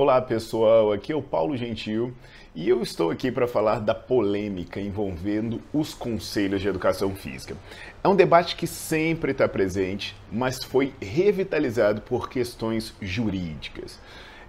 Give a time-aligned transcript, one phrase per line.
[0.00, 2.14] Olá pessoal, aqui é o Paulo Gentil
[2.54, 7.56] e eu estou aqui para falar da polêmica envolvendo os conselhos de educação física.
[8.04, 13.98] É um debate que sempre está presente, mas foi revitalizado por questões jurídicas.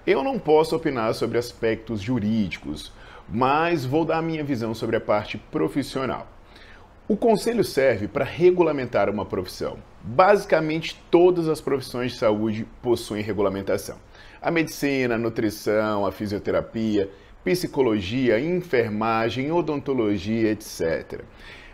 [0.06, 2.92] Eu não posso opinar sobre aspectos jurídicos,
[3.28, 6.28] mas vou dar a minha visão sobre a parte profissional.
[7.10, 9.80] O conselho serve para regulamentar uma profissão.
[10.04, 13.98] Basicamente, todas as profissões de saúde possuem regulamentação.
[14.40, 17.10] A medicina, a nutrição, a fisioterapia,
[17.44, 21.22] psicologia, enfermagem, odontologia, etc.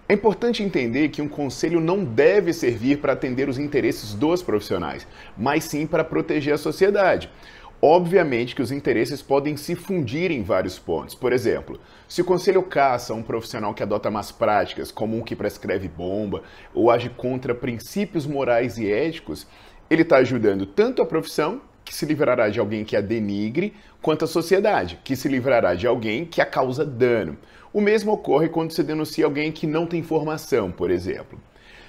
[0.07, 5.05] É importante entender que um conselho não deve servir para atender os interesses dos profissionais,
[5.37, 7.29] mas sim para proteger a sociedade.
[7.81, 11.13] Obviamente que os interesses podem se fundir em vários pontos.
[11.13, 15.35] Por exemplo, se o conselho caça um profissional que adota más práticas, como um que
[15.35, 16.41] prescreve bomba
[16.73, 19.45] ou age contra princípios morais e éticos,
[19.89, 24.25] ele está ajudando tanto a profissão, que se livrará de alguém que a denigre, quanto
[24.25, 27.37] a sociedade, que se livrará de alguém que a causa dano.
[27.71, 31.39] O mesmo ocorre quando se denuncia alguém que não tem formação, por exemplo.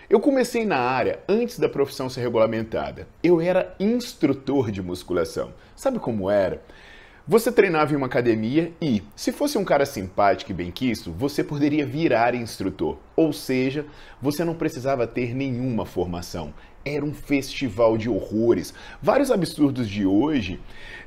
[0.08, 3.08] Eu comecei na área antes da profissão ser regulamentada.
[3.24, 5.52] Eu era instrutor de musculação.
[5.74, 6.62] Sabe como era?
[7.26, 11.84] Você treinava em uma academia e, se fosse um cara simpático e bem-quisto, você poderia
[11.84, 12.98] virar instrutor.
[13.16, 13.84] Ou seja,
[14.22, 16.54] você não precisava ter nenhuma formação.
[16.84, 18.72] Era um festival de horrores.
[19.02, 20.60] Vários absurdos de hoje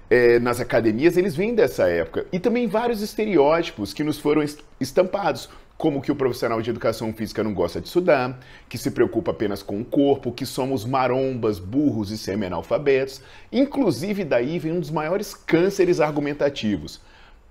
[0.10, 2.26] é, nas academias, eles vêm dessa época.
[2.34, 4.44] E também vários estereótipos que nos foram
[4.78, 5.50] estampados
[5.80, 9.64] como que o profissional de educação física não gosta de estudar, que se preocupa apenas
[9.64, 13.22] com o corpo, que somos marombas, burros e semi-analfabetos.
[13.50, 17.00] Inclusive, daí vem um dos maiores cânceres argumentativos.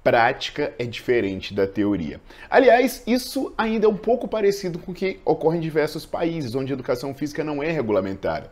[0.05, 2.21] Prática é diferente da teoria.
[2.51, 6.71] Aliás, isso ainda é um pouco parecido com o que ocorre em diversos países onde
[6.71, 8.51] a educação física não é regulamentada.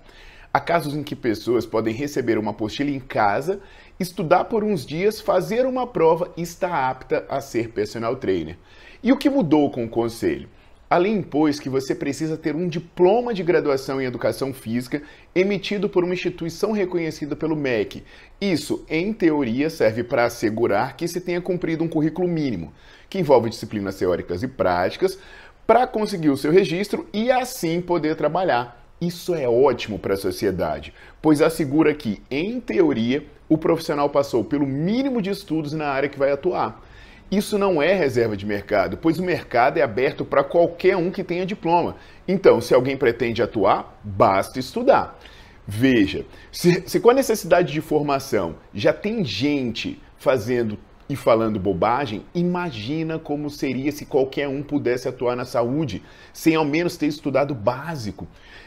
[0.56, 3.60] Há casos em que pessoas podem receber uma apostila em casa,
[4.00, 8.56] estudar por uns dias, fazer uma prova e estar apta a ser personal trainer.
[9.02, 10.48] E o que mudou com o conselho?
[10.88, 15.02] A lei impôs que você precisa ter um diploma de graduação em educação física
[15.34, 18.02] emitido por uma instituição reconhecida pelo MEC.
[18.40, 22.72] Isso, em teoria, serve para assegurar que se tenha cumprido um currículo mínimo,
[23.10, 25.18] que envolve disciplinas teóricas e práticas,
[25.66, 28.85] para conseguir o seu registro e assim poder trabalhar.
[29.00, 34.66] Isso é ótimo para a sociedade, pois assegura que, em teoria, o profissional passou pelo
[34.66, 36.82] mínimo de estudos na área que vai atuar.
[37.30, 41.24] Isso não é reserva de mercado, pois o mercado é aberto para qualquer um que
[41.24, 41.96] tenha diploma.
[42.26, 45.18] Então, se alguém pretende atuar, basta estudar.
[45.66, 50.78] Veja, se, se com a necessidade de formação já tem gente fazendo
[51.08, 56.02] e falando bobagem, imagina como seria se qualquer um pudesse atuar na saúde
[56.32, 58.26] sem ao menos ter estudado básico.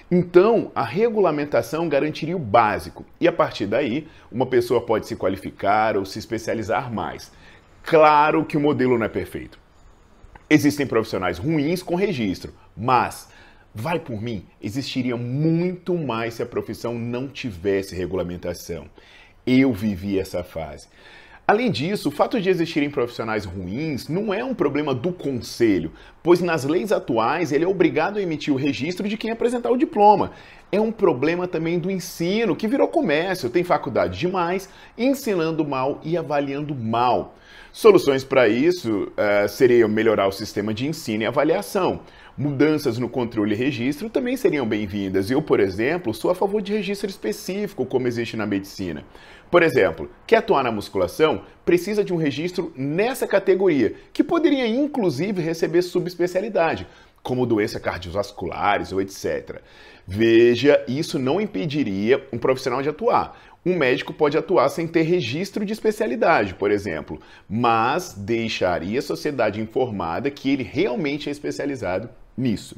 [0.10, 5.98] Então, a regulamentação garantiria o básico e a partir daí, uma pessoa pode se qualificar
[5.98, 7.32] ou se especializar mais.
[7.84, 9.60] Claro que o modelo não é perfeito.
[10.50, 13.30] Existem profissionais ruins com registro, mas
[13.74, 18.90] vai por mim, existiria muito mais se a profissão não tivesse regulamentação.
[19.46, 20.88] Eu vivi essa fase.
[21.50, 25.92] Além disso, o fato de existirem profissionais ruins não é um problema do conselho,
[26.22, 29.76] pois nas leis atuais ele é obrigado a emitir o registro de quem apresentar o
[29.76, 30.30] diploma.
[30.72, 36.16] É um problema também do ensino, que virou comércio, tem faculdade demais, ensinando mal e
[36.16, 37.34] avaliando mal.
[37.72, 42.02] Soluções para isso uh, seriam melhorar o sistema de ensino e avaliação.
[42.40, 45.30] Mudanças no controle e registro também seriam bem-vindas.
[45.30, 49.04] Eu, por exemplo, sou a favor de registro específico, como existe na medicina.
[49.52, 51.42] Por exemplo, quer atuar na musculação?
[51.66, 56.88] Precisa de um registro nessa categoria, que poderia inclusive receber subespecialidade,
[57.22, 59.60] como doenças cardiovasculares ou etc.
[60.08, 63.38] Veja, isso não impediria um profissional de atuar.
[63.66, 67.20] Um médico pode atuar sem ter registro de especialidade, por exemplo,
[67.50, 72.10] mas deixaria a sociedade informada que ele realmente é especializado
[72.40, 72.76] nisso.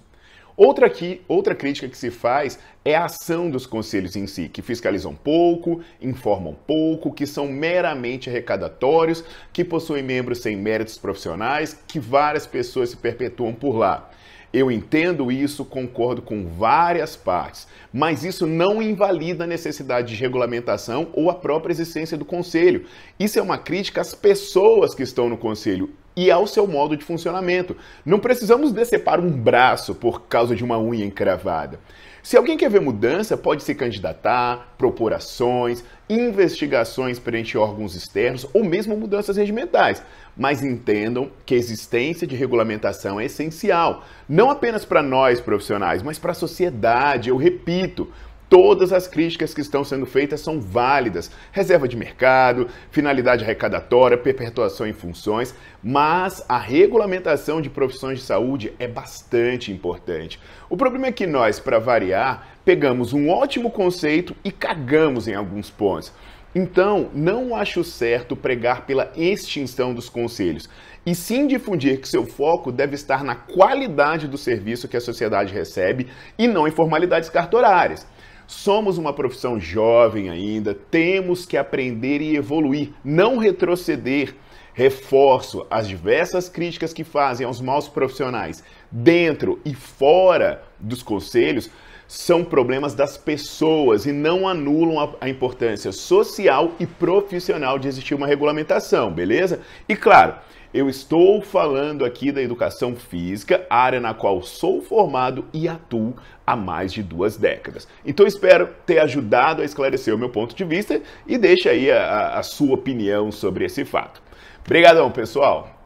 [0.58, 4.62] Outra, aqui, outra crítica que se faz é a ação dos conselhos em si, que
[4.62, 9.24] fiscalizam pouco, informam pouco, que são meramente arrecadatórios,
[9.54, 14.10] que possuem membros sem méritos profissionais, que várias pessoas se perpetuam por lá.
[14.54, 21.08] Eu entendo isso, concordo com várias partes, mas isso não invalida a necessidade de regulamentação
[21.13, 22.86] ou a própria existência do conselho.
[23.18, 27.04] Isso é uma crítica às pessoas que estão no conselho e ao seu modo de
[27.04, 27.75] funcionamento.
[28.06, 31.80] Não precisamos decepar um braço por causa de uma unha encravada.
[32.24, 38.63] Se alguém quer ver mudança, pode se candidatar, propor ações, investigações perante órgãos externos ou
[38.63, 40.04] mesmo mudanças regimentais.
[40.38, 46.19] Mas entendam que a existência de regulamentação é essencial, não apenas para nós profissionais, mas
[46.19, 47.30] para a sociedade.
[47.30, 48.08] Eu repito,
[48.51, 51.31] Todas as críticas que estão sendo feitas são válidas.
[51.53, 58.74] Reserva de mercado, finalidade arrecadatória, perpetuação em funções, mas a regulamentação de profissões de saúde
[58.77, 60.38] é bastante importante.
[60.69, 65.69] O problema é que nós, para variar, pegamos um ótimo conceito e cagamos em alguns
[65.69, 66.12] pontos.
[66.53, 70.69] Então, não acho certo pregar pela extinção dos conselhos,
[71.06, 75.53] e sim difundir que seu foco deve estar na qualidade do serviço que a sociedade
[75.53, 78.06] recebe e não em formalidades cartorárias.
[78.51, 84.36] Somos uma profissão jovem ainda, temos que aprender e evoluir, não retroceder.
[84.74, 88.62] Reforço as diversas críticas que fazem aos maus profissionais
[88.92, 91.71] dentro e fora dos conselhos
[92.09, 98.13] são problemas das pessoas e não anulam a, a, importância social e profissional de existir
[98.13, 99.62] uma regulamentação, beleza?
[99.88, 100.36] E claro,
[100.73, 106.15] eu estou falando aqui da educação física, área na qual sou formado e atuo
[106.47, 107.88] há mais de duas décadas.
[108.06, 112.38] Então espero ter ajudado a esclarecer o meu ponto de vista e deixe aí a,
[112.38, 114.21] a sua opinião sobre esse fato.
[114.65, 115.81] Obrigadão, pessoal!